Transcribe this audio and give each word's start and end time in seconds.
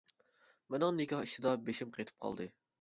مىنىڭ 0.75 0.97
نىكاھ 1.01 1.23
ئىشىدا 1.27 1.55
بېشىم 1.69 1.95
قېتىپ 2.01 2.27
قالدى. 2.29 2.53